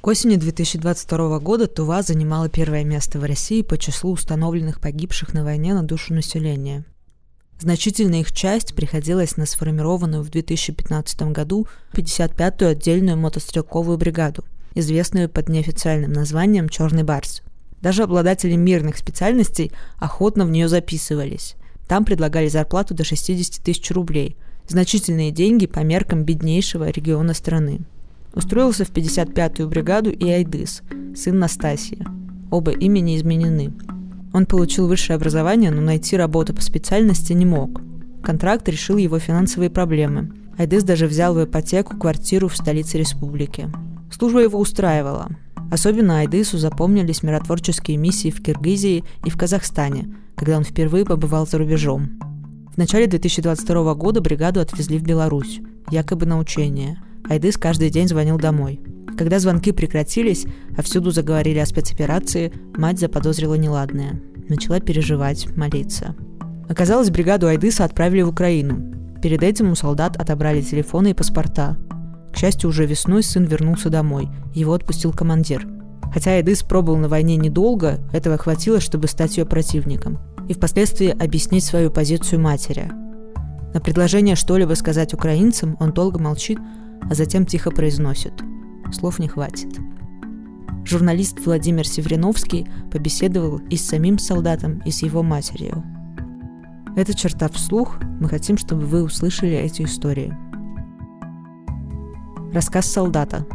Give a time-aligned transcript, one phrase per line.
[0.00, 5.44] К осени 2022 года Тува занимала первое место в России по числу установленных погибших на
[5.44, 6.86] войне на душу населения.
[7.60, 14.42] Значительная их часть приходилась на сформированную в 2015 году 55-ю отдельную мотострелковую бригаду,
[14.74, 17.42] известную под неофициальным названием «Черный барс».
[17.82, 21.56] Даже обладатели мирных специальностей охотно в нее записывались.
[21.86, 24.38] Там предлагали зарплату до 60 тысяч рублей.
[24.66, 27.80] Значительные деньги по меркам беднейшего региона страны.
[28.34, 30.82] Устроился в 55-ю бригаду и Айдыс,
[31.16, 32.06] сын Настасья.
[32.50, 33.72] Оба имени изменены.
[34.32, 37.80] Он получил высшее образование, но найти работу по специальности не мог.
[38.22, 40.32] Контракт решил его финансовые проблемы.
[40.58, 43.68] Айдыс даже взял в ипотеку квартиру в столице республики.
[44.12, 45.28] Служба его устраивала.
[45.70, 51.58] Особенно Айдысу запомнились миротворческие миссии в Киргизии и в Казахстане, когда он впервые побывал за
[51.58, 52.18] рубежом.
[52.74, 55.60] В начале 2022 года бригаду отвезли в Беларусь,
[55.90, 56.98] якобы на учение.
[57.28, 58.80] Айдыс каждый день звонил домой.
[59.16, 64.20] Когда звонки прекратились, а всюду заговорили о спецоперации, мать заподозрила неладное.
[64.48, 66.16] Начала переживать, молиться.
[66.68, 69.18] Оказалось, бригаду Айдыса отправили в Украину.
[69.20, 71.76] Перед этим у солдат отобрали телефоны и паспорта.
[72.32, 74.28] К счастью, уже весной сын вернулся домой.
[74.54, 75.66] Его отпустил командир.
[76.12, 80.18] Хотя Айдыс пробыл на войне недолго, этого хватило, чтобы стать ее противником.
[80.48, 82.90] И впоследствии объяснить свою позицию матери.
[83.72, 86.58] На предложение что-либо сказать украинцам он долго молчит,
[87.08, 88.32] а затем тихо произносит
[88.92, 89.78] «Слов не хватит».
[90.84, 95.84] Журналист Владимир Севриновский побеседовал и с самим солдатом, и с его матерью.
[96.96, 100.36] Это черта вслух, мы хотим, чтобы вы услышали эти истории.
[102.52, 103.46] Рассказ солдата.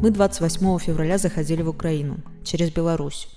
[0.00, 3.28] Мы 28 февраля заходили в Украину, через Беларусь.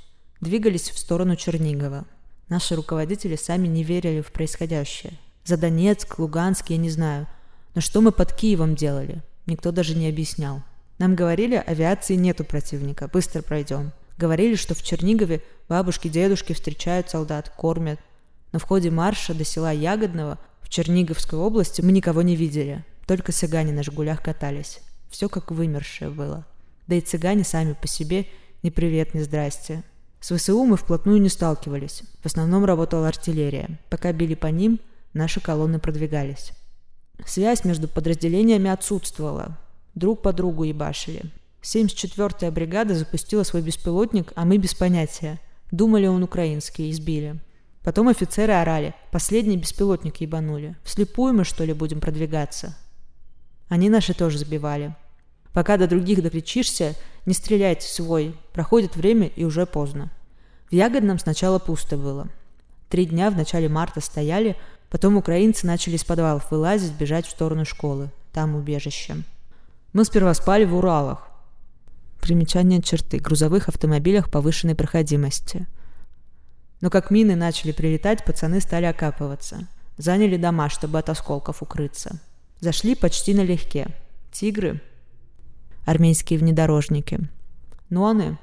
[0.42, 2.06] Двигались в сторону Чернигова.
[2.50, 5.14] Наши руководители сами не верили в происходящее.
[5.46, 7.28] За Донецк, Луганск, я не знаю–
[7.76, 9.22] но что мы под Киевом делали?
[9.46, 10.62] Никто даже не объяснял.
[11.00, 13.92] Нам говорили, авиации нету противника, быстро пройдем.
[14.18, 18.00] Говорили, что в Чернигове бабушки, дедушки встречают солдат, кормят.
[18.52, 22.86] Но в ходе марша до села Ягодного в Черниговской области мы никого не видели.
[23.08, 24.80] Только цыгане на «Жигулях» катались.
[25.10, 26.46] Все как вымершее было.
[26.88, 28.28] Да и цыгане сами по себе
[28.62, 29.84] ни привет, ни здрасте.
[30.22, 32.04] С ВСУ мы вплотную не сталкивались.
[32.22, 33.80] В основном работала артиллерия.
[33.90, 34.80] Пока били по ним,
[35.14, 36.54] наши колонны продвигались.
[37.26, 39.58] Связь между подразделениями отсутствовала.
[39.96, 41.24] Друг по другу ебашили.
[41.62, 45.40] 74-я бригада запустила свой беспилотник, а мы без понятия.
[45.72, 47.40] Думали, он украинский, избили.
[47.84, 48.94] Потом офицеры орали.
[49.12, 50.76] Последний беспилотник ебанули.
[50.84, 52.76] Вслепую мы, что ли, будем продвигаться?
[53.70, 54.96] Они наши тоже забивали.
[55.54, 56.96] Пока до других докричишься,
[57.26, 58.36] не стреляйте свой.
[58.54, 60.12] Проходит время и уже поздно.
[60.70, 62.28] В Ягодном сначала пусто было.
[62.90, 64.56] Три дня в начале марта стояли,
[64.94, 68.12] Потом украинцы начали из подвалов вылазить, бежать в сторону школы.
[68.32, 69.24] Там убежище.
[69.92, 71.28] Мы сперва спали в Уралах.
[72.22, 73.18] Примечание черты.
[73.18, 75.66] Грузовых автомобилях повышенной проходимости.
[76.80, 79.68] Но как мины начали прилетать, пацаны стали окапываться.
[79.98, 82.20] Заняли дома, чтобы от осколков укрыться.
[82.60, 83.88] Зашли почти налегке.
[84.32, 84.80] Тигры.
[85.88, 87.20] Армейские внедорожники.
[87.90, 88.38] Ноны.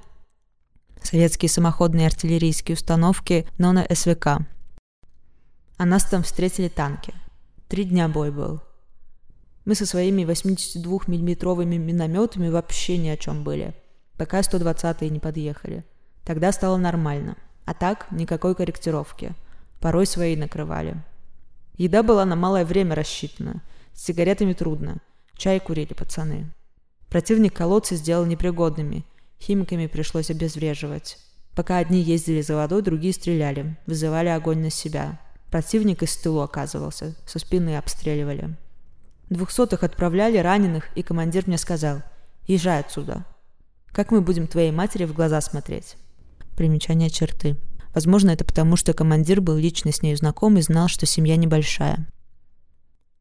[1.00, 4.40] Советские самоходные артиллерийские установки Нона СВК
[5.80, 7.14] а нас там встретили танки.
[7.66, 8.60] Три дня бой был.
[9.64, 13.74] Мы со своими 82-миллиметровыми минометами вообще ни о чем были,
[14.18, 15.86] пока 120-е не подъехали.
[16.22, 17.38] Тогда стало нормально.
[17.64, 19.32] А так, никакой корректировки.
[19.80, 21.02] Порой свои накрывали.
[21.78, 23.62] Еда была на малое время рассчитана.
[23.94, 24.98] С сигаретами трудно.
[25.34, 26.52] Чай курили пацаны.
[27.08, 29.06] Противник колодцы сделал непригодными.
[29.40, 31.16] Химиками пришлось обезвреживать.
[31.54, 33.78] Пока одни ездили за водой, другие стреляли.
[33.86, 35.18] Вызывали огонь на себя.
[35.50, 38.56] Противник из тылу оказывался, со спины обстреливали.
[39.30, 42.02] Двухсотых отправляли раненых, и командир мне сказал,
[42.46, 43.24] «Езжай отсюда.
[43.88, 45.96] Как мы будем твоей матери в глаза смотреть?»
[46.56, 47.56] Примечание черты.
[47.94, 52.06] Возможно, это потому, что командир был лично с ней знаком и знал, что семья небольшая.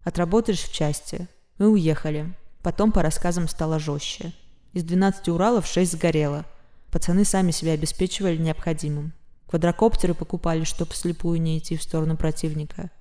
[0.03, 1.27] Отработаешь в части.
[1.57, 2.33] Мы уехали.
[2.61, 4.33] Потом по рассказам стало жестче.
[4.73, 6.45] Из 12 Уралов 6 сгорело.
[6.91, 9.13] Пацаны сами себя обеспечивали необходимым.
[9.49, 12.91] Квадрокоптеры покупали, чтобы слепую не идти в сторону противника.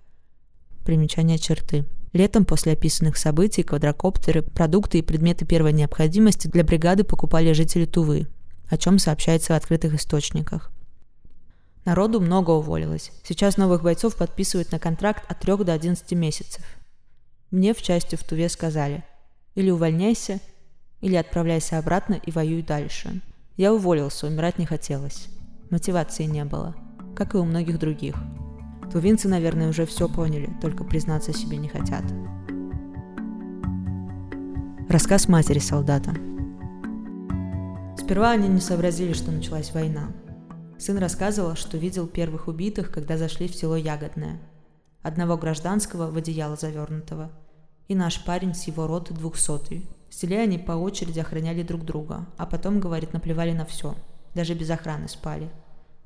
[0.82, 1.84] Примечание черты.
[2.14, 8.28] Летом после описанных событий квадрокоптеры, продукты и предметы первой необходимости для бригады покупали жители Тувы,
[8.70, 10.70] о чем сообщается в открытых источниках.
[11.84, 13.12] Народу много уволилось.
[13.24, 16.64] Сейчас новых бойцов подписывают на контракт от 3 до 11 месяцев.
[17.50, 19.04] Мне в части в Туве сказали,
[19.54, 20.40] или увольняйся,
[21.02, 23.20] или отправляйся обратно и воюй дальше.
[23.58, 25.28] Я уволился, умирать не хотелось.
[25.70, 26.74] Мотивации не было,
[27.14, 28.14] как и у многих других.
[28.92, 32.04] Тувинцы, наверное, уже все поняли, только признаться себе не хотят.
[34.88, 36.14] Рассказ матери солдата–
[38.08, 40.08] Сперва они не сообразили, что началась война.
[40.78, 44.40] Сын рассказывал, что видел первых убитых, когда зашли в село Ягодное.
[45.02, 47.30] Одного гражданского в одеяло завернутого.
[47.86, 49.86] И наш парень с его роты двухсотый.
[50.08, 53.94] В селе они по очереди охраняли друг друга, а потом, говорит, наплевали на все.
[54.38, 55.50] Даже без охраны спали.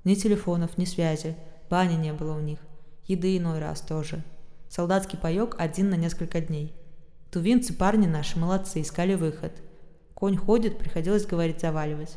[0.05, 1.37] Ни телефонов, ни связи.
[1.69, 2.61] Бани не было у них.
[3.05, 4.25] Еды иной раз тоже.
[4.70, 6.73] Солдатский паек один на несколько дней.
[7.31, 9.52] Тувинцы парни наши молодцы, искали выход.
[10.14, 12.17] Конь ходит, приходилось говорить заваливать.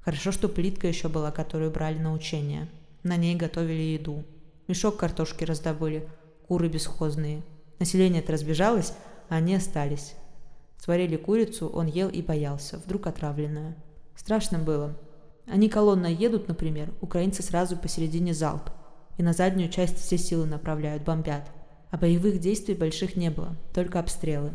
[0.00, 2.68] Хорошо, что плитка еще была, которую брали на учения.
[3.04, 4.24] На ней готовили еду.
[4.66, 6.08] Мешок картошки раздобыли,
[6.48, 7.44] куры бесхозные.
[7.78, 8.94] Население-то разбежалось,
[9.28, 10.14] а они остались.
[10.78, 13.76] Сварили курицу, он ел и боялся, вдруг отравленную.
[14.16, 14.96] Страшно было.
[15.46, 18.70] Они колонной едут, например, украинцы сразу посередине залп,
[19.16, 21.50] и на заднюю часть все силы направляют, бомбят.
[21.90, 24.52] А боевых действий больших не было, только обстрелы.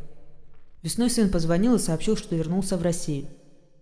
[0.84, 3.28] Весной сын позвонил и сообщил, что вернулся в Россию.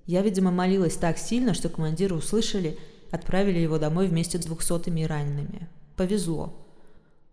[0.06, 2.78] Я, видимо, молилась так сильно, что командиры услышали,
[3.12, 5.68] отправили его домой вместе с двухсотыми и ранеными.
[5.96, 6.54] Повезло.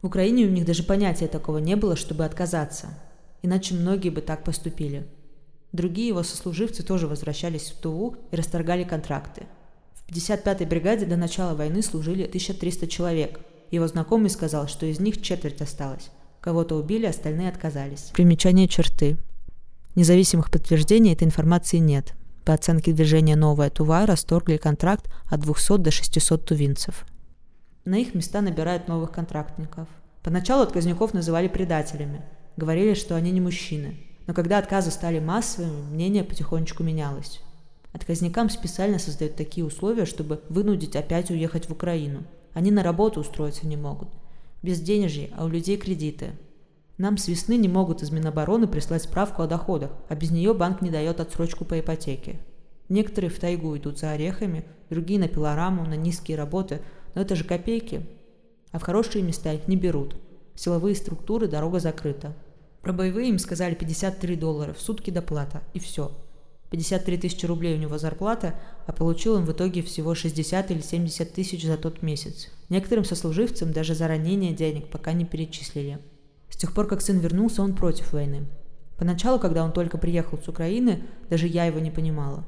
[0.00, 2.88] В Украине у них даже понятия такого не было, чтобы отказаться.
[3.43, 5.06] Иначе многие бы так поступили.
[5.73, 9.46] Другие его сослуживцы тоже возвращались в Туву и расторгали контракты.
[10.08, 13.40] В 55-й бригаде до начала войны служили 1300 человек.
[13.70, 16.10] Его знакомый сказал, что из них четверть осталось.
[16.40, 18.10] Кого-то убили, остальные отказались.
[18.12, 19.16] Примечание черты.
[19.96, 22.14] Независимых подтверждений этой информации нет.
[22.44, 27.04] По оценке движения «Новая Тува» расторгли контракт от 200 до 600 тувинцев.
[27.84, 29.88] На их места набирают новых контрактников.
[30.22, 32.22] Поначалу отказников называли предателями.
[32.56, 33.96] Говорили, что они не мужчины.
[34.28, 37.40] Но когда отказы стали массовыми, мнение потихонечку менялось.
[37.96, 42.25] Отказникам специально создают такие условия, чтобы вынудить опять уехать в Украину.
[42.52, 44.08] Они на работу устроиться не могут.
[44.60, 46.32] Без денежья, а у людей кредиты.
[46.98, 50.82] Нам с весны не могут из Минобороны прислать справку о доходах, а без нее банк
[50.82, 52.38] не дает отсрочку по ипотеке.
[52.90, 56.82] Некоторые в тайгу идут за орехами, другие на пилораму, на низкие работы,
[57.14, 58.06] но это же копейки.
[58.72, 60.16] А в хорошие места их не берут.
[60.54, 62.34] Силовые структуры дорога закрыта.
[62.82, 66.12] Про боевые им сказали 53 доллара в сутки доплата, и все.
[66.70, 68.54] 53 тысячи рублей у него зарплата,
[68.86, 72.48] а получил он в итоге всего 60 или 70 тысяч за тот месяц.
[72.68, 75.98] Некоторым сослуживцам даже за ранение денег пока не перечислили.
[76.48, 78.46] С тех пор, как сын вернулся, он против войны.
[78.96, 82.44] Поначалу, когда он только приехал с Украины, даже я его не понимала.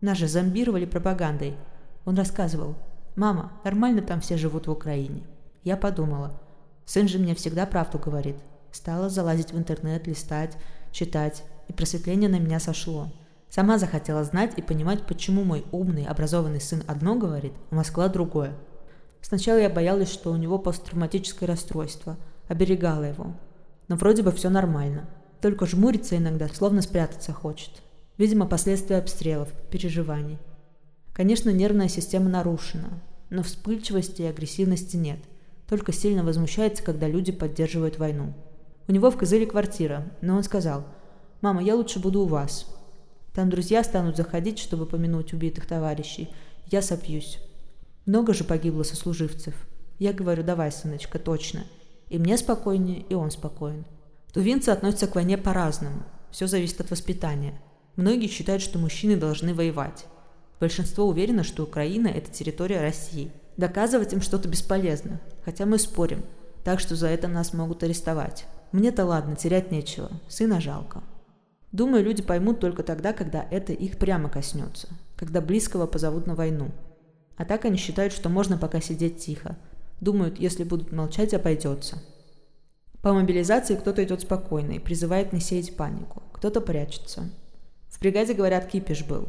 [0.00, 1.56] Нас же зомбировали пропагандой.
[2.04, 2.76] Он рассказывал,
[3.16, 5.22] «Мама, нормально там все живут в Украине».
[5.64, 6.38] Я подумала,
[6.84, 8.36] сын же мне всегда правду говорит.
[8.70, 10.56] Стала залазить в интернет, листать,
[10.92, 13.10] читать, и просветление на меня сошло.
[13.48, 18.52] Сама захотела знать и понимать, почему мой умный, образованный сын одно говорит, а Москва другое.
[19.22, 22.16] Сначала я боялась, что у него посттравматическое расстройство–
[22.48, 23.34] оберегала его.
[23.88, 25.08] Но вроде бы все нормально.
[25.40, 27.70] Только жмурится иногда, словно спрятаться хочет.
[28.18, 30.38] Видимо, последствия обстрелов, переживаний.
[31.12, 35.18] Конечно, нервная система нарушена, но вспыльчивости и агрессивности нет.
[35.68, 38.34] Только сильно возмущается, когда люди поддерживают войну.
[38.88, 40.84] У него в Кызыле квартира, но он сказал,
[41.40, 42.66] «Мама, я лучше буду у вас.
[43.36, 46.30] Там друзья станут заходить, чтобы помянуть убитых товарищей.
[46.70, 47.38] Я сопьюсь.
[48.06, 49.54] Много же погибло сослуживцев.
[49.98, 51.64] Я говорю, давай, сыночка, точно.
[52.08, 53.84] И мне спокойнее, и он спокоен.
[54.32, 56.04] Тувинцы относятся к войне по-разному.
[56.30, 57.60] Все зависит от воспитания.
[57.96, 60.06] Многие считают, что мужчины должны воевать.
[60.58, 63.30] Большинство уверено, что Украина– это территория России.
[63.58, 66.24] Доказывать им что-то бесполезно, хотя мы спорим,
[66.64, 68.46] так что за это нас могут арестовать.
[68.72, 71.02] Мне-то ладно, терять нечего, сына жалко.
[71.72, 76.70] Думаю, люди поймут только тогда, когда это их прямо коснется, когда близкого позовут на войну.
[77.36, 79.56] А так они считают, что можно пока сидеть тихо,
[80.00, 82.02] Думают, если будут молчать, обойдется.
[83.00, 86.22] По мобилизации кто-то идет спокойно и призывает не сеять панику.
[86.32, 87.30] Кто-то прячется.
[87.88, 89.28] В бригаде, говорят, кипиш был.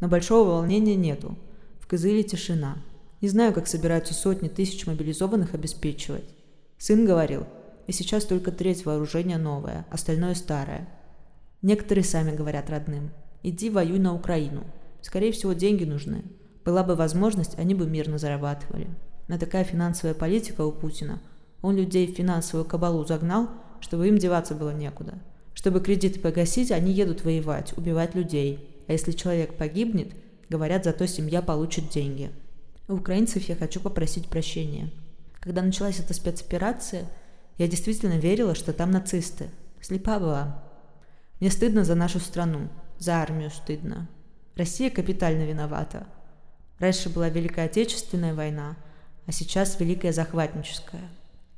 [0.00, 1.38] Но большого волнения нету.
[1.80, 2.76] В Кызыле тишина.
[3.22, 6.24] Не знаю, как собираются сотни тысяч мобилизованных обеспечивать.
[6.76, 7.46] Сын говорил,
[7.86, 10.88] и сейчас только треть вооружения новое, остальное старое.
[11.64, 13.10] Некоторые сами говорят родным,
[13.42, 14.64] иди воюй на Украину.
[15.00, 16.22] Скорее всего, деньги нужны.
[16.62, 18.86] Была бы возможность, они бы мирно зарабатывали.
[19.28, 21.22] Но такая финансовая политика у Путина.
[21.62, 23.48] Он людей в финансовую кабалу загнал,
[23.80, 25.14] чтобы им деваться было некуда.
[25.54, 28.84] Чтобы кредиты погасить, они едут воевать, убивать людей.
[28.86, 30.12] А если человек погибнет,
[30.50, 32.30] говорят, зато семья получит деньги.
[32.88, 34.90] У украинцев я хочу попросить прощения.
[35.40, 37.06] Когда началась эта спецоперация,
[37.56, 39.48] я действительно верила, что там нацисты.
[39.80, 40.62] Слепа была.
[41.44, 44.08] Мне стыдно за нашу страну, за армию стыдно.
[44.56, 46.06] Россия капитально виновата.
[46.78, 48.78] Раньше была Великая Отечественная война,
[49.26, 51.02] а сейчас Великая Захватническая.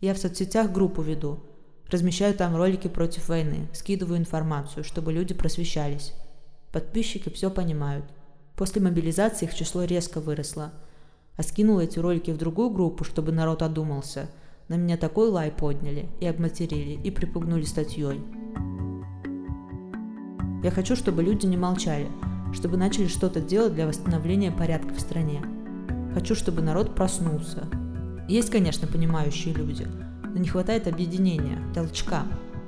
[0.01, 1.39] Я в соцсетях группу веду,
[1.89, 6.15] размещаю там ролики против войны, скидываю информацию, чтобы люди просвещались.
[6.73, 8.07] Подписчики все понимают.
[8.57, 10.73] После мобилизации их число резко выросло.
[11.37, 14.29] А скинула эти ролики в другую группу, чтобы народ одумался.
[14.67, 18.21] На меня такой лай подняли, и обматерили, и припугнули статьей.
[20.67, 22.09] Я хочу, чтобы люди не молчали,
[22.53, 25.41] чтобы начали что-то делать для восстановления порядка в стране.
[26.13, 27.69] Хочу, чтобы народ проснулся.
[28.29, 29.87] Есть, конечно, понимающие люди,
[30.25, 32.25] но не хватает объединения, толчка.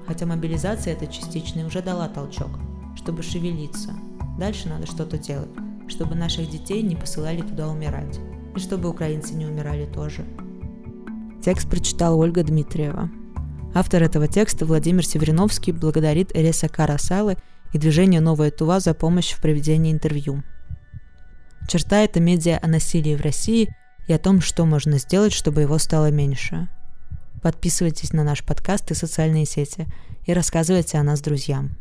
[0.07, 2.50] Хотя мобилизация эта частичная уже дала толчок,
[2.95, 3.90] чтобы шевелиться.
[4.38, 5.50] Дальше надо что-то делать,
[5.88, 8.21] чтобы наших детей не посылали туда умирать.
[8.55, 10.25] И чтобы украинцы не умирали тоже.
[11.45, 13.11] Текст прочитала Ольга Дмитриева.
[13.75, 17.37] Автор этого текста Владимир Севериновский благодарит Эреса Карасалы
[17.73, 20.43] и движение «Новая Тува» за помощь в проведении интервью.
[21.69, 23.75] Черта– это медиа о насилии в России
[24.07, 26.69] и о том, что можно сделать, чтобы его стало меньше.
[27.43, 29.87] Подписывайтесь на наш подкаст и социальные сети
[30.27, 31.77] и рассказывайте о нас друзьям.